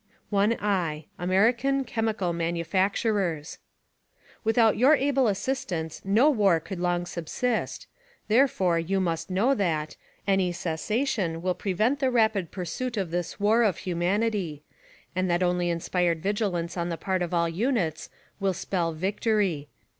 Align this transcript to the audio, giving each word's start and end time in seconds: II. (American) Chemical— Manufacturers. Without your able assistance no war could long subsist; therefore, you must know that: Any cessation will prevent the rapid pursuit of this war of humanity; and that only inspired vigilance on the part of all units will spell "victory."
II. 0.33 0.57
(American) 1.19 1.83
Chemical— 1.85 2.33
Manufacturers. 2.45 3.59
Without 4.43 4.75
your 4.75 4.95
able 4.95 5.27
assistance 5.27 6.01
no 6.03 6.27
war 6.27 6.59
could 6.59 6.79
long 6.79 7.05
subsist; 7.05 7.85
therefore, 8.27 8.79
you 8.79 8.99
must 8.99 9.29
know 9.29 9.53
that: 9.53 9.95
Any 10.25 10.53
cessation 10.53 11.43
will 11.43 11.53
prevent 11.53 11.99
the 11.99 12.09
rapid 12.09 12.49
pursuit 12.49 12.97
of 12.97 13.11
this 13.11 13.39
war 13.39 13.61
of 13.61 13.77
humanity; 13.77 14.63
and 15.15 15.29
that 15.29 15.43
only 15.43 15.69
inspired 15.69 16.23
vigilance 16.23 16.75
on 16.77 16.89
the 16.89 16.97
part 16.97 17.21
of 17.21 17.31
all 17.31 17.47
units 17.47 18.09
will 18.39 18.53
spell 18.53 18.93
"victory." 18.93 19.69